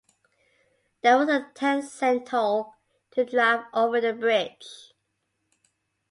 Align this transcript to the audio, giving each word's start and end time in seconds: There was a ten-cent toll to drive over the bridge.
There 1.03 1.15
was 1.15 1.29
a 1.29 1.51
ten-cent 1.53 2.25
toll 2.25 2.73
to 3.11 3.23
drive 3.23 3.65
over 3.71 4.01
the 4.01 4.13
bridge. 4.13 4.95